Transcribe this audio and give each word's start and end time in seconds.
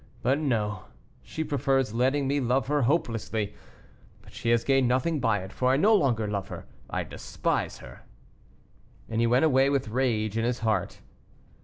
But 0.23 0.39
no; 0.39 0.85
she 1.21 1.43
prefers 1.43 1.93
letting 1.93 2.27
me 2.27 2.39
love 2.39 2.65
her 2.69 2.81
hopelessly; 2.81 3.53
but 4.23 4.33
she 4.33 4.49
has 4.49 4.63
gained 4.63 4.87
nothing 4.87 5.19
by 5.19 5.43
it, 5.43 5.53
for 5.53 5.69
I 5.69 5.77
no 5.77 5.93
longer 5.93 6.27
love 6.27 6.47
her, 6.47 6.65
I 6.89 7.03
despise 7.03 7.77
her." 7.77 8.01
And 9.07 9.21
he 9.21 9.27
went 9.27 9.45
away 9.45 9.69
with 9.69 9.89
rage 9.89 10.39
in 10.39 10.43
his 10.43 10.61
heart. 10.61 11.01